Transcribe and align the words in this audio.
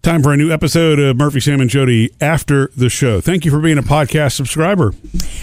Time 0.00 0.22
for 0.22 0.32
a 0.32 0.36
new 0.36 0.52
episode 0.52 1.00
of 1.00 1.16
Murphy, 1.16 1.40
Sam, 1.40 1.60
and 1.60 1.68
Jodi 1.68 2.10
after 2.20 2.70
the 2.76 2.88
show. 2.88 3.20
Thank 3.20 3.44
you 3.44 3.50
for 3.50 3.58
being 3.58 3.78
a 3.78 3.82
podcast 3.82 4.32
subscriber. 4.32 4.92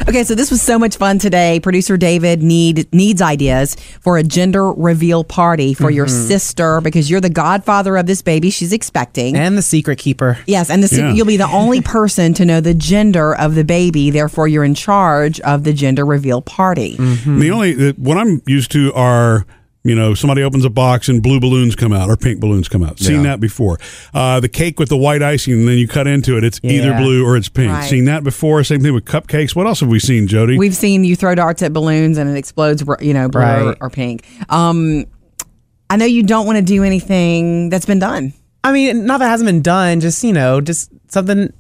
Okay, 0.08 0.24
so 0.24 0.34
this 0.34 0.50
was 0.50 0.62
so 0.62 0.80
much 0.80 0.96
fun 0.96 1.20
today. 1.20 1.60
Producer 1.60 1.98
David 1.98 2.42
need 2.42 2.92
needs 2.94 3.22
ideas 3.22 3.76
for 4.00 4.18
a 4.18 4.24
gender 4.24 4.72
reveal 4.72 5.26
party 5.26 5.74
for 5.74 5.92
your 5.92 6.06
Mm-hmm. 6.06 6.28
sister 6.28 6.80
because 6.82 7.10
you're 7.12 7.20
the 7.20 7.30
godfather 7.30 7.98
of 7.98 8.06
this 8.06 8.22
baby 8.22 8.50
she's 8.50 8.72
expecting. 8.72 9.36
and 9.36 9.58
the 9.58 9.62
secret 9.62 10.00
keeper. 10.00 10.38
yes, 10.48 10.70
and 10.70 10.82
this, 10.82 10.94
Yeah. 10.98 11.12
you'll 11.12 11.26
be 11.28 11.38
the 11.38 11.48
only 11.50 11.82
person 11.98 12.34
to 12.36 12.46
know 12.46 12.62
the 12.62 12.74
gender 12.74 13.36
of 13.36 13.56
the 13.56 13.66
baby. 13.66 14.10
Therefore, 14.10 14.48
you're 14.48 14.64
in 14.64 14.74
charge 14.74 15.40
of 15.42 15.66
the 15.66 15.74
gender 15.74 16.06
reveal 16.06 16.42
party. 16.42 16.96
Mm-hmm. 16.96 17.40
The 17.40 17.52
only 17.52 17.74
the, 17.74 17.92
what 17.98 18.18
I'm 18.18 18.42
used 18.48 18.72
to 18.72 18.94
are 18.94 19.46
you 19.86 19.96
know 19.96 20.14
somebody 20.14 20.42
opens 20.44 20.66
a 20.66 20.70
box 20.70 21.08
and 21.08 21.24
blue 21.24 21.40
balloons 21.40 21.76
come 21.76 21.94
out 21.94 22.10
or 22.10 22.18
pink 22.18 22.40
balloons 22.42 22.68
come 22.68 22.84
out. 22.84 23.00
Seen 23.00 23.18
Yeah. 23.18 23.24
that 23.24 23.40
before. 23.40 23.80
Uh, 24.14 24.40
the 24.42 24.50
cake 24.50 24.80
with 24.80 24.90
the 24.90 24.98
white 24.98 25.22
icing 25.22 25.54
and 25.54 25.68
then 25.68 25.78
you 25.78 25.88
cut 25.88 26.08
into 26.08 26.38
it. 26.38 26.44
It's 26.44 26.60
either 26.64 26.94
blue 26.98 27.26
or 27.26 27.38
it's 27.38 27.48
pink. 27.48 27.72
Right. 27.72 27.88
Seen 27.90 28.06
that 28.06 28.24
before. 28.24 28.64
Same 28.64 28.82
thing 28.82 28.94
with 28.94 29.06
cupcakes. 29.06 29.56
What 29.56 29.68
else 29.68 29.80
have 29.80 29.90
we 29.90 30.00
seen, 30.00 30.28
Jodi? 30.28 30.58
We've 30.58 30.76
seen 30.76 31.04
you 31.06 31.16
throw 31.16 31.36
darts 31.36 31.62
at 31.62 31.72
balloons 31.72 32.18
and 32.18 32.30
it 32.30 32.36
explodes, 32.38 32.84
you 33.00 33.14
know, 33.14 33.30
blue 33.30 33.42
or, 33.42 33.46
Right. 33.68 33.78
or 33.80 33.90
pink. 33.90 34.24
Um, 34.50 35.06
I 35.90 35.98
know 35.98 36.06
you 36.06 36.24
don't 36.24 36.48
want 36.48 36.58
to 36.58 36.64
do 36.64 36.84
anything 36.84 37.70
that's 37.70 37.86
been 37.86 38.00
done. 38.00 38.34
I 38.64 38.72
mean, 38.72 39.06
not 39.06 39.20
that 39.20 39.28
hasn't 39.30 39.48
been 39.48 39.62
done, 39.62 40.00
just 40.00 40.24
you 40.24 40.34
know, 40.34 40.60
just 40.60 40.90
something 41.10 41.54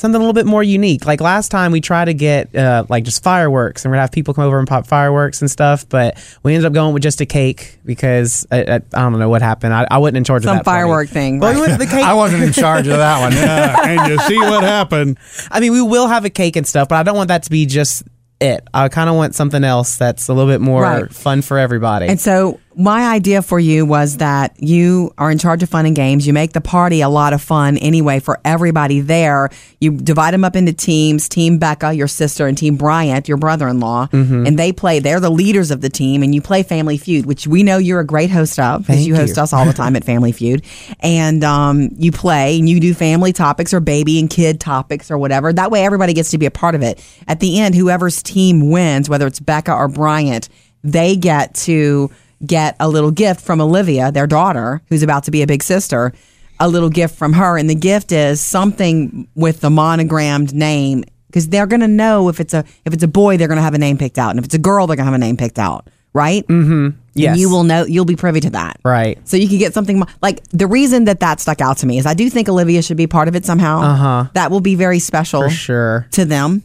something 0.00 0.16
a 0.16 0.18
little 0.18 0.32
bit 0.32 0.46
more 0.46 0.62
unique. 0.62 1.06
Like 1.06 1.20
last 1.20 1.50
time 1.50 1.70
we 1.72 1.80
tried 1.80 2.06
to 2.06 2.14
get 2.14 2.54
uh, 2.56 2.84
like 2.88 3.04
just 3.04 3.22
fireworks 3.22 3.84
and 3.84 3.90
we're 3.90 3.96
gonna 3.96 4.02
have 4.02 4.12
people 4.12 4.34
come 4.34 4.44
over 4.44 4.58
and 4.58 4.66
pop 4.66 4.86
fireworks 4.86 5.40
and 5.40 5.50
stuff, 5.50 5.88
but 5.88 6.16
we 6.42 6.54
ended 6.54 6.66
up 6.66 6.72
going 6.72 6.94
with 6.94 7.02
just 7.02 7.20
a 7.20 7.26
cake 7.26 7.78
because 7.84 8.46
I, 8.50 8.62
I, 8.62 8.74
I 8.76 8.78
don't 9.02 9.18
know 9.18 9.28
what 9.28 9.42
happened. 9.42 9.74
I, 9.74 9.86
I 9.90 9.98
wasn't 9.98 10.16
in 10.18 10.24
charge 10.24 10.42
Some 10.44 10.52
of 10.58 10.58
that 10.58 10.64
party. 10.64 10.78
firework 10.78 11.08
thing, 11.08 11.38
Well, 11.38 11.54
we 11.54 11.60
went 11.60 11.78
with 11.78 11.88
the 11.88 11.94
cake. 11.96 12.04
I 12.04 12.14
wasn't 12.14 12.42
in 12.42 12.52
charge 12.52 12.86
of 12.86 12.96
that 12.96 13.20
one. 13.20 13.32
Yeah, 13.32 13.76
and 14.02 14.10
you 14.12 14.18
see 14.20 14.38
what 14.38 14.62
happened. 14.64 15.18
I 15.50 15.60
mean, 15.60 15.72
we 15.72 15.82
will 15.82 16.08
have 16.08 16.24
a 16.24 16.30
cake 16.30 16.56
and 16.56 16.66
stuff, 16.66 16.88
but 16.88 16.96
I 16.96 17.02
don't 17.02 17.16
want 17.16 17.28
that 17.28 17.42
to 17.44 17.50
be 17.50 17.66
just 17.66 18.02
it. 18.40 18.66
I 18.72 18.88
kind 18.88 19.10
of 19.10 19.16
want 19.16 19.34
something 19.34 19.62
else 19.64 19.96
that's 19.96 20.28
a 20.28 20.32
little 20.34 20.50
bit 20.50 20.62
more 20.62 20.82
Right. 20.82 21.12
fun 21.12 21.42
for 21.42 21.58
everybody. 21.58 22.06
And 22.06 22.18
so 22.18 22.58
my 22.76 23.08
idea 23.08 23.42
for 23.42 23.58
you 23.58 23.84
was 23.84 24.18
that 24.18 24.54
you 24.62 25.12
are 25.18 25.30
in 25.30 25.38
charge 25.38 25.62
of 25.62 25.68
fun 25.68 25.86
and 25.86 25.96
games. 25.96 26.24
You 26.26 26.32
make 26.32 26.52
the 26.52 26.60
party 26.60 27.00
a 27.00 27.08
lot 27.08 27.32
of 27.32 27.42
fun 27.42 27.76
anyway 27.78 28.20
for 28.20 28.38
everybody 28.44 29.00
there. 29.00 29.50
You 29.80 29.90
divide 29.90 30.32
them 30.34 30.44
up 30.44 30.54
into 30.54 30.72
teams. 30.72 31.28
Team 31.28 31.58
Becca, 31.58 31.92
your 31.94 32.06
sister, 32.06 32.46
and 32.46 32.56
Team 32.56 32.76
Bryant, 32.76 33.26
your 33.28 33.38
brother-in-law, 33.38 34.08
Mm-hmm. 34.12 34.46
and 34.46 34.58
they 34.58 34.72
play. 34.72 35.00
They're 35.00 35.18
the 35.20 35.30
leaders 35.30 35.70
of 35.72 35.80
the 35.80 35.88
team, 35.88 36.22
and 36.22 36.32
you 36.34 36.40
play 36.40 36.62
Family 36.62 36.96
Feud, 36.96 37.26
which 37.26 37.46
we 37.46 37.62
know 37.64 37.78
you're 37.78 38.00
a 38.00 38.06
great 38.06 38.30
host 38.30 38.58
of 38.60 38.82
because 38.86 39.04
you 39.06 39.16
host 39.16 39.36
you. 39.36 39.42
us 39.42 39.52
all 39.52 39.64
the 39.64 39.72
time 39.72 39.96
at 39.96 40.04
Family 40.04 40.30
Feud. 40.32 40.62
And 41.00 41.42
um, 41.42 41.88
you 41.98 42.12
play 42.12 42.58
and 42.58 42.68
you 42.68 42.78
do 42.78 42.94
family 42.94 43.32
topics 43.32 43.74
or 43.74 43.80
baby 43.80 44.20
and 44.20 44.30
kid 44.30 44.60
topics 44.60 45.10
or 45.10 45.18
whatever. 45.18 45.52
That 45.52 45.70
way, 45.72 45.84
everybody 45.84 46.12
gets 46.12 46.30
to 46.30 46.38
be 46.38 46.46
a 46.46 46.50
part 46.52 46.74
of 46.76 46.82
it. 46.82 47.04
At 47.26 47.40
the 47.40 47.58
end, 47.58 47.74
whoever's 47.74 48.22
team 48.22 48.70
wins, 48.70 49.08
whether 49.08 49.26
it's 49.26 49.40
Becca 49.40 49.72
or 49.74 49.88
Bryant, 49.88 50.48
they 50.84 51.16
get 51.16 51.54
to 51.54 52.10
get 52.44 52.76
a 52.80 52.88
little 52.88 53.10
gift 53.10 53.40
from 53.40 53.60
Olivia, 53.60 54.10
their 54.10 54.26
daughter, 54.26 54.82
who's 54.88 55.02
about 55.02 55.24
to 55.24 55.30
be 55.30 55.42
a 55.42 55.46
big 55.46 55.62
sister, 55.62 56.12
a 56.58 56.68
little 56.68 56.90
gift 56.90 57.16
from 57.16 57.32
her. 57.34 57.56
And 57.58 57.68
the 57.68 57.74
gift 57.74 58.12
is 58.12 58.40
something 58.42 59.28
with 59.34 59.60
the 59.60 59.70
monogrammed 59.70 60.54
name 60.54 61.04
because 61.26 61.48
they're 61.48 61.66
going 61.66 61.80
to 61.80 61.88
know 61.88 62.28
if 62.28 62.40
it's 62.40 62.54
a 62.54 62.64
if 62.84 62.92
it's 62.92 63.02
a 63.02 63.08
boy, 63.08 63.36
they're 63.36 63.48
going 63.48 63.56
to 63.56 63.62
have 63.62 63.74
a 63.74 63.78
name 63.78 63.98
picked 63.98 64.18
out, 64.18 64.30
and 64.30 64.38
if 64.38 64.44
it's 64.44 64.54
a 64.54 64.58
girl, 64.58 64.86
they're 64.86 64.96
going 64.96 65.06
to 65.06 65.12
have 65.12 65.14
a 65.14 65.18
name 65.18 65.36
picked 65.36 65.58
out, 65.58 65.88
right? 66.12 66.46
Mm-hmm. 66.46 66.98
Yes. 67.14 67.30
And 67.32 67.40
you 67.40 67.50
will 67.50 67.64
know. 67.64 67.84
You'll 67.84 68.04
be 68.04 68.16
privy 68.16 68.40
to 68.40 68.50
that, 68.50 68.80
Right. 68.84 69.18
So 69.28 69.36
you 69.36 69.48
can 69.48 69.58
get 69.58 69.74
something 69.74 70.02
like 70.22 70.42
the 70.48 70.66
reason 70.66 71.04
that 71.04 71.20
that 71.20 71.40
stuck 71.40 71.60
out 71.60 71.78
to 71.78 71.86
me 71.86 71.98
is 71.98 72.06
I 72.06 72.14
do 72.14 72.28
think 72.30 72.48
Olivia 72.48 72.82
should 72.82 72.96
be 72.96 73.06
part 73.06 73.28
of 73.28 73.36
it 73.36 73.44
somehow. 73.44 73.80
Uh 73.80 73.94
huh. 73.94 74.24
That 74.34 74.50
will 74.50 74.60
be 74.60 74.74
very 74.74 74.98
special 74.98 75.42
for 75.42 75.50
sure. 75.50 76.06
to 76.12 76.24
them. 76.24 76.62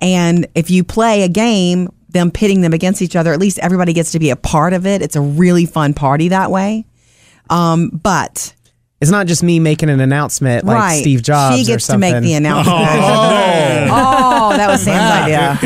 And 0.00 0.46
if 0.54 0.70
you 0.70 0.84
play 0.84 1.22
a 1.22 1.28
game, 1.28 1.88
them 2.18 2.30
pitting 2.30 2.60
them 2.60 2.72
against 2.72 3.00
each 3.02 3.16
other, 3.16 3.32
at 3.32 3.38
least 3.38 3.58
everybody 3.60 3.92
gets 3.92 4.12
to 4.12 4.18
be 4.18 4.30
a 4.30 4.36
part 4.36 4.72
of 4.72 4.86
it. 4.86 5.00
It's 5.02 5.16
a 5.16 5.20
really 5.20 5.64
fun 5.66 5.94
party 5.94 6.28
that 6.28 6.50
way. 6.50 6.84
Um, 7.50 7.88
but 7.90 8.52
It's 9.00 9.10
not 9.10 9.26
just 9.26 9.42
me 9.42 9.58
making 9.60 9.88
an 9.88 10.00
announcement 10.00 10.64
like 10.66 10.76
right, 10.76 11.00
Steve 11.00 11.22
Jobs. 11.22 11.56
she 11.56 11.62
or 11.62 11.66
gets 11.76 11.86
to 11.86 11.96
make 11.98 12.20
the 12.22 12.34
announcement. 12.34 12.76
Oh, 13.90 14.56
that 14.56 14.68
was 14.68 14.82
Sam's 14.82 15.24
idea. 15.24 15.58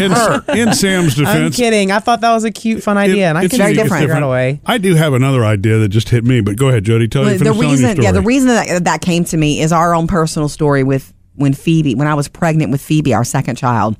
In, 0.54 0.68
in 0.68 0.74
Sam's 0.74 1.18
I'm 1.18 1.24
defense, 1.24 1.56
kidding. 1.56 1.91
I 1.91 1.98
thought 1.98 2.20
that 2.20 2.32
was 2.32 2.44
a 2.44 2.50
cute, 2.50 2.82
fun 2.82 2.96
idea, 2.98 3.28
and 3.28 3.38
I 3.38 3.44
it's 3.44 3.50
can 3.52 3.58
very 3.58 3.70
figure 3.74 3.84
different. 3.84 4.16
it 4.16 4.22
away. 4.22 4.60
I 4.66 4.78
do 4.78 4.94
have 4.94 5.12
another 5.14 5.44
idea 5.44 5.78
that 5.78 5.88
just 5.88 6.08
hit 6.08 6.24
me, 6.24 6.41
but 6.41 6.56
go 6.56 6.68
ahead, 6.68 6.84
Jodi. 6.84 7.08
Tell 7.08 7.22
you 7.22 7.28
Well, 7.30 7.38
the 7.38 7.52
reason, 7.52 7.86
your 7.86 7.91
story. 7.94 8.04
yeah, 8.04 8.12
the 8.12 8.22
reason 8.22 8.48
that 8.48 8.84
that 8.84 9.00
came 9.00 9.24
to 9.24 9.36
me 9.36 9.60
is 9.60 9.72
our 9.72 9.94
own 9.94 10.06
personal 10.06 10.48
story 10.48 10.82
with 10.84 11.12
when 11.34 11.54
Phoebe, 11.54 11.94
when 11.94 12.06
I 12.06 12.14
was 12.14 12.28
pregnant 12.28 12.70
with 12.70 12.80
Phoebe, 12.80 13.14
our 13.14 13.24
second 13.24 13.56
child. 13.56 13.96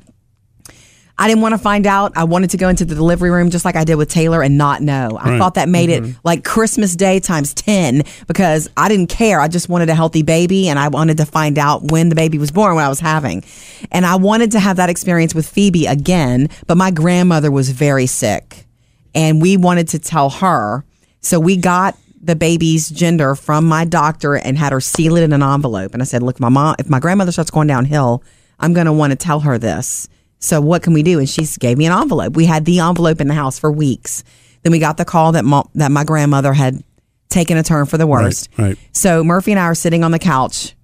I 1.23 1.29
didn't 1.29 1.43
want 1.43 1.53
to 1.53 1.59
find 1.59 1.87
out. 1.87 2.11
I 2.17 2.25
wanted 2.25 2.51
to 2.51 2.57
go 2.57 2.69
into 2.69 2.85
the 2.85 2.97
delivery 2.97 3.31
room 3.31 3.51
just 3.51 3.65
like 3.65 3.77
I 3.77 3.85
did 3.85 3.95
with 3.95 4.09
Taylor 4.09 4.43
and 4.43 4.59
not 4.59 4.83
know. 4.83 5.17
I 5.21 5.31
Right. 5.31 5.39
thought 5.39 5.55
that 5.55 5.69
made 5.69 5.89
it 5.89 6.03
mm-hmm. 6.03 6.19
like 6.25 6.43
Christmas 6.43 6.97
Day 6.97 7.21
times 7.21 7.55
10 7.55 8.03
because 8.27 8.69
I 8.77 8.89
didn't 8.89 9.09
care. 9.09 9.41
I 9.41 9.47
just 9.47 9.69
wanted 9.69 9.89
a 9.89 9.95
healthy 9.95 10.25
baby 10.25 10.69
and 10.69 10.81
I 10.81 10.89
wanted 10.89 11.19
to 11.19 11.25
find 11.25 11.61
out 11.61 11.93
when 11.93 12.09
the 12.09 12.17
baby 12.17 12.39
was 12.39 12.51
born, 12.51 12.75
what 12.75 12.83
I 12.83 12.89
was 12.89 12.99
having. 12.99 13.45
And 13.93 14.05
I 14.05 14.17
wanted 14.17 14.51
to 14.51 14.59
have 14.59 14.79
that 14.79 14.91
experience 14.91 15.33
with 15.33 15.49
Phoebe 15.49 15.87
again, 15.87 16.49
but 16.67 16.77
my 16.77 16.91
grandmother 16.91 17.53
was 17.53 17.71
very 17.71 18.07
sick 18.07 18.67
and 19.15 19.41
we 19.41 19.57
wanted 19.57 19.87
to 19.91 20.01
tell 20.01 20.29
her. 20.29 20.85
So 21.21 21.39
we 21.39 21.57
got 21.57 21.97
the 22.21 22.35
baby's 22.35 22.89
gender 22.89 23.37
from 23.37 23.65
my 23.65 23.85
doctor 23.85 24.35
and 24.35 24.59
had 24.59 24.73
her 24.73 24.81
seal 24.81 25.17
it 25.17 25.23
in 25.23 25.33
an 25.33 25.43
envelope. 25.45 25.93
And 25.93 26.03
I 26.03 26.05
said, 26.05 26.25
"Look, 26.25 26.41
my 26.41 26.49
mom, 26.49 26.75
if 26.81 26.91
my 26.91 26.99
grandmother 26.99 27.31
starts 27.31 27.53
going 27.53 27.69
downhill, 27.69 28.25
I'm 28.59 28.73
going 28.73 28.87
to 28.87 28.93
want 28.93 29.13
to 29.13 29.17
tell 29.17 29.39
her 29.41 29.57
this. 29.57 30.09
So 30.43 30.61
what 30.61 30.83
can 30.83 30.93
we 30.93 31.03
do?" 31.03 31.19
And 31.19 31.29
she 31.29 31.47
gave 31.59 31.79
me 31.79 31.87
an 31.87 31.93
envelope. 31.93 32.35
We 32.37 32.47
had 32.47 32.65
the 32.65 32.81
envelope 32.81 33.21
in 33.21 33.29
the 33.29 33.35
house 33.35 33.59
for 33.59 33.73
weeks. 33.73 34.25
Then 34.63 34.73
we 34.73 34.79
got 34.79 34.97
the 34.97 35.05
call 35.05 35.33
that 35.33 35.45
that 35.75 35.91
my 35.91 36.05
grandmother 36.05 36.53
had 36.53 36.83
taken 37.29 37.57
a 37.57 37.63
turn 37.63 37.87
for 37.87 37.97
the 37.97 38.07
worst. 38.07 38.51
right. 38.59 38.77
So 38.93 39.25
Murphy 39.25 39.53
and 39.53 39.59
I 39.59 39.65
are 39.65 39.75
sitting 39.75 40.05
on 40.05 40.11
the 40.11 40.19
couch 40.19 40.75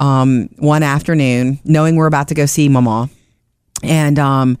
um, 0.00 0.48
one 0.58 0.82
afternoon, 0.82 1.60
knowing 1.64 1.96
we're 1.96 2.08
about 2.08 2.28
to 2.28 2.34
go 2.34 2.46
see 2.46 2.68
Mama, 2.68 3.08
and 3.82 4.18
um, 4.18 4.58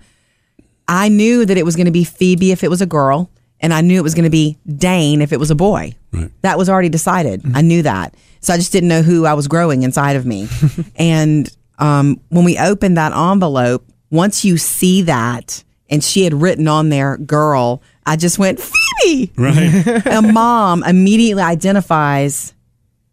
I 0.86 1.08
knew 1.08 1.44
that 1.44 1.56
it 1.56 1.64
was 1.64 1.76
going 1.76 1.86
to 1.86 1.92
be 1.92 2.04
Phoebe 2.04 2.52
if 2.52 2.62
it 2.62 2.68
was 2.68 2.80
a 2.80 2.86
girl, 2.86 3.30
and 3.60 3.72
I 3.72 3.80
knew 3.80 3.98
it 3.98 4.02
was 4.02 4.14
going 4.14 4.24
to 4.24 4.30
be 4.30 4.58
Dane 4.66 5.22
if 5.22 5.32
it 5.32 5.40
was 5.40 5.50
a 5.50 5.54
boy. 5.54 5.94
Right. 6.12 6.30
That 6.42 6.58
was 6.58 6.68
already 6.68 6.88
decided. 6.88 7.42
I 7.54 7.62
knew 7.62 7.82
that. 7.82 8.14
So 8.40 8.52
I 8.52 8.56
just 8.56 8.72
didn't 8.72 8.90
know 8.90 9.02
who 9.02 9.24
I 9.24 9.34
was 9.34 9.48
growing 9.48 9.82
inside 9.82 10.16
of 10.16 10.26
me. 10.26 10.48
and 10.96 11.48
um, 11.78 12.20
when 12.28 12.44
we 12.44 12.58
opened 12.58 12.96
that 12.98 13.12
envelope, 13.12 13.84
once 14.14 14.44
you 14.44 14.56
see 14.56 15.02
that, 15.02 15.62
and 15.90 16.02
she 16.02 16.24
had 16.24 16.34
written 16.34 16.68
on 16.68 16.88
there, 16.88 17.16
girl, 17.18 17.82
I 18.06 18.16
just 18.16 18.38
went, 18.38 18.60
Phoebe. 18.60 19.32
Right. 19.36 20.06
a 20.06 20.22
mom 20.22 20.82
immediately 20.84 21.42
identifies 21.42 22.54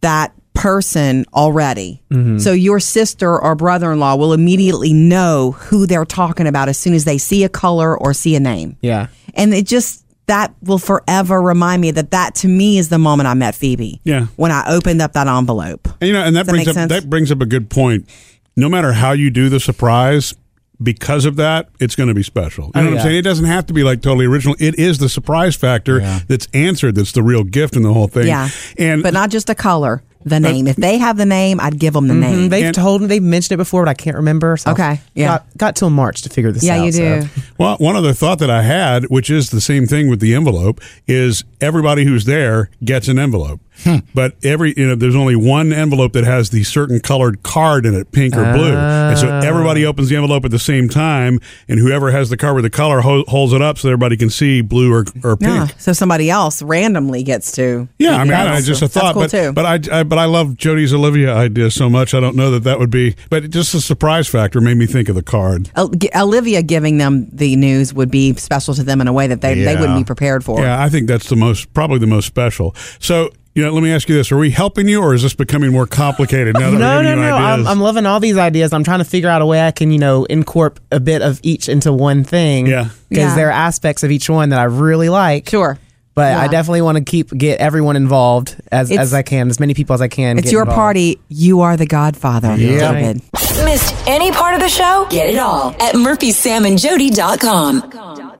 that 0.01 0.34
person 0.53 1.25
already. 1.34 2.03
Mm-hmm. 2.12 2.38
So 2.39 2.51
your 2.51 2.79
sister 2.79 3.39
or 3.39 3.56
brother 3.56 3.91
in 3.91 4.00
law 4.00 4.16
will 4.16 4.34
immediately 4.34 4.94
know 4.94 5.51
who 5.51 5.85
they're 5.88 6.06
talking 6.06 6.47
about 6.47 6.69
as 6.69 6.78
soon 6.78 6.94
as 6.94 7.06
they 7.06 7.18
see 7.18 7.44
a 7.44 7.50
color 7.50 7.97
or 7.97 8.13
see 8.13 8.35
a 8.35 8.39
name. 8.39 8.78
Yeah. 8.81 9.07
And 9.33 9.53
it 9.53 9.66
just, 9.66 10.06
that 10.28 10.53
will 10.62 10.78
forever 10.78 11.41
remind 11.41 11.81
me 11.81 11.91
that 11.91 12.12
that 12.12 12.35
to 12.35 12.47
me 12.47 12.78
is 12.78 12.89
the 12.89 12.97
moment 12.97 13.28
I 13.28 13.33
met 13.33 13.56
Phoebe. 13.56 14.01
Yeah. 14.03 14.28
When 14.35 14.51
I 14.51 14.66
opened 14.68 15.01
up 15.01 15.13
that 15.13 15.28
envelope. 15.28 15.88
And, 16.00 16.07
you 16.07 16.13
know, 16.13 16.23
and 16.23 16.35
that 16.35 16.45
Does 16.45 16.53
brings 16.53 16.68
up 16.68 16.73
sense? 16.73 16.91
that 16.91 17.09
brings 17.09 17.31
up 17.31 17.41
a 17.41 17.45
good 17.45 17.69
point. 17.69 18.09
No 18.56 18.68
matter 18.68 18.91
how 18.91 19.13
you 19.13 19.29
do 19.29 19.47
the 19.50 19.59
surprise, 19.59 20.33
because 20.81 21.25
of 21.25 21.36
that, 21.38 21.69
it's 21.80 21.96
going 21.96 22.09
to 22.09 22.16
be 22.16 22.24
special. 22.24 22.66
You 22.66 22.72
know 22.74 22.81
Oh, 22.81 22.84
what 22.84 22.88
I'm 22.92 22.96
yeah. 22.97 23.03
saying? 23.03 23.16
It 23.18 23.22
doesn't 23.24 23.46
have 23.46 23.66
to 23.68 23.74
be 23.74 23.84
like 23.84 24.02
totally 24.02 24.25
original. 24.25 24.56
It 24.59 24.78
is 24.80 24.97
the 24.97 25.09
surprise 25.09 25.56
factor 25.56 26.00
Yeah. 26.00 26.19
that's 26.28 26.47
answered. 26.53 26.96
That's 26.96 27.12
the 27.12 27.24
real 27.24 27.44
gift 27.44 27.75
in 27.75 27.84
the 27.84 27.94
whole 27.94 28.08
thing. 28.08 28.28
Yeah. 28.28 28.50
And 28.78 29.03
But 29.03 29.14
not 29.14 29.30
just 29.30 29.50
a 29.50 29.56
color, 29.56 30.02
the 30.24 30.40
name. 30.40 30.68
if 30.68 30.75
they 30.75 30.97
have 31.00 31.18
the 31.18 31.25
name, 31.25 31.59
I'd 31.59 31.80
give 31.80 31.94
them 31.94 32.07
the 32.07 32.13
name. 32.13 32.48
Mm, 32.48 32.50
They've 32.50 32.66
And- 32.66 32.75
told 32.75 33.01
me 33.01 33.07
they've 33.07 33.22
mentioned 33.24 33.54
it 33.54 33.57
before, 33.57 33.83
but 33.86 33.89
I 33.89 33.94
can't 33.95 34.16
remember. 34.18 34.56
So 34.57 34.72
Okay, 34.72 35.01
yeah. 35.16 35.28
Got, 35.28 35.57
got 35.57 35.75
till 35.75 35.89
March 35.89 36.22
to 36.24 36.30
figure 36.30 36.51
this 36.51 36.63
yeah, 36.63 36.74
out. 36.75 36.78
Yeah, 36.80 36.86
you 36.86 36.92
do. 36.92 37.22
so. 37.28 37.42
Well, 37.57 37.75
one 37.78 37.95
other 37.95 38.13
thought 38.13 38.39
that 38.39 38.50
I 38.50 38.62
had, 38.63 39.06
which 39.06 39.30
is 39.30 39.50
the 39.50 39.62
same 39.62 39.86
thing 39.88 40.10
with 40.10 40.19
the 40.19 40.33
envelope, 40.36 40.80
is 41.07 41.44
everybody 41.60 42.06
who's 42.06 42.25
there 42.25 42.69
gets 42.83 43.07
an 43.07 43.18
envelope. 43.19 43.60
Hmm. 43.83 43.97
But 44.13 44.35
every 44.44 44.73
you 44.75 44.88
know, 44.88 44.95
there's 44.95 45.15
only 45.15 45.35
one 45.35 45.73
envelope 45.73 46.13
that 46.13 46.23
has 46.23 46.50
the 46.50 46.63
certain 46.63 47.00
colored 47.00 47.41
card 47.44 47.85
in 47.85 47.94
it, 47.94 48.12
pink 48.12 48.35
or 48.35 48.53
blue, 48.53 48.75
and 48.75 49.18
so 49.18 49.27
everybody 49.39 49.85
oh. 49.85 49.89
opens 49.89 50.09
the 50.09 50.15
envelope 50.15 50.45
at 50.45 50.51
the 50.51 50.59
same 50.59 50.89
time, 50.89 51.39
and 51.68 51.79
whoever 51.79 52.12
has 52.12 52.29
the 52.29 52.38
card 52.38 52.56
with 52.56 52.63
the 52.63 52.69
color 52.69 53.01
ho- 53.01 53.23
holds 53.27 53.53
it 53.53 53.62
up 53.62 53.77
so 53.77 53.89
everybody 53.89 54.18
can 54.18 54.29
see 54.29 54.62
blue 54.62 54.94
or, 54.94 55.06
or 55.23 55.38
pink. 55.38 55.51
Yeah. 55.51 55.68
So 55.77 55.94
somebody 55.94 56.29
else 56.29 56.62
randomly 56.62 57.23
gets 57.23 57.53
to. 57.53 57.88
Yeah, 57.97 58.18
I 58.18 58.23
mean, 58.23 58.33
I, 58.33 58.56
I 58.56 58.62
just 58.62 58.81
a 58.81 58.88
thought, 58.88 59.13
cool 59.13 59.23
but 59.23 59.31
too. 59.31 59.53
but 59.53 59.65
I, 59.65 60.00
I 60.00 60.03
but 60.03 60.19
I 60.19 60.25
love 60.25 60.50
Jodi's 60.50 60.94
Olivia 60.94 61.33
idea 61.33 61.71
so 61.71 61.89
much. 61.89 62.13
I 62.13 62.19
don't 62.19 62.35
know 62.35 62.51
that 62.51 62.63
that 62.63 62.77
would 62.77 62.91
be, 62.91 63.15
but 63.29 63.50
just 63.50 63.71
the 63.73 63.81
surprise 63.81 64.27
factor 64.27 64.62
made 64.62 64.77
me 64.77 64.85
think 64.85 65.09
of 65.09 65.15
the 65.15 65.23
card. 65.23 65.71
Olivia 65.77 66.62
giving 66.62 66.97
them 66.97 67.29
the 67.31 67.56
news 67.56 67.94
would 67.94 68.12
be 68.12 68.33
special 68.35 68.73
to 68.75 68.83
them 68.83 69.01
in 69.01 69.07
a 69.07 69.13
way 69.13 69.27
that 69.27 69.41
they, 69.41 69.56
they 69.56 69.75
wouldn't 69.75 69.97
be 69.97 70.03
prepared 70.03 70.44
for. 70.44 70.62
Yeah, 70.62 70.81
I 70.81 70.89
think 70.89 71.07
that's 71.07 71.29
the 71.29 71.35
most 71.35 71.73
probably 71.73 72.00
the 72.00 72.07
most 72.07 72.25
special. 72.25 72.75
So 73.00 73.31
you 73.53 73.63
know, 73.63 73.74
let 73.74 73.83
me 73.83 73.92
ask 73.92 74.07
you 74.09 74.15
this: 74.15 74.31
Are 74.31 74.38
we 74.38 74.51
helping 74.51 74.88
you, 74.88 75.01
or 75.01 75.13
is 75.13 75.24
this 75.24 75.33
becoming 75.33 75.71
more 75.71 75.88
complicated 75.88 76.53
now 76.53 76.71
that 76.71 76.77
No, 76.77 76.98
we're 76.98 77.03
no, 77.03 77.15
no. 77.15 77.36
I'm. 77.36 77.68
I'm 77.68 77.80
loving 77.81 78.06
all 78.06 78.19
these 78.19 78.38
ideas. 78.38 78.74
I'm 78.74 78.83
trying 78.83 79.00
to 79.00 79.06
figure 79.06 79.30
out 79.30 79.42
a 79.42 79.45
way 79.45 79.65
I 79.65 79.71
can, 79.71 79.92
you 79.92 80.00
know, 80.00 80.25
incorporate 80.25 80.81
a 80.92 81.00
bit 81.00 81.21
of 81.21 81.39
each 81.44 81.68
into 81.69 81.92
one 81.92 82.24
thing. 82.24 82.68
Yeah. 82.68 82.89
Because 83.09 83.31
Yeah. 83.31 83.36
there 83.36 83.48
are 83.50 83.51
aspects 83.51 84.03
of 84.03 84.12
each 84.12 84.30
one 84.30 84.50
that 84.50 84.59
I 84.59 84.65
really 84.65 85.09
like. 85.09 85.50
Sure. 85.50 85.77
But 86.13 86.33
I 86.36 86.48
definitely 86.50 86.81
want 86.81 86.98
to 86.98 87.03
keep 87.06 87.30
get 87.36 87.59
everyone 87.59 87.95
involved 87.95 88.57
as, 88.69 88.92
It's- 88.92 89.07
as 89.07 89.13
I 89.13 89.21
can, 89.21 89.50
as 89.50 89.62
many 89.62 89.74
people 89.74 89.94
as 89.94 90.01
I 90.01 90.09
can. 90.09 90.38
It's 90.38 90.44
get 90.45 90.51
your 90.51 90.63
involved. 90.63 90.75
party. 90.77 91.19
You 91.30 91.62
are 91.62 91.77
the 91.77 91.86
godfather, 91.86 92.54
Yeah. 92.57 92.92
David. 92.92 93.21
Missed 93.63 93.95
any 94.07 94.30
part 94.31 94.54
of 94.54 94.59
the 94.59 94.68
show? 94.68 95.07
Get 95.09 95.30
it 95.30 95.38
all 95.38 95.69
at 95.80 95.95
murphysamandjodi.com. 95.95 98.31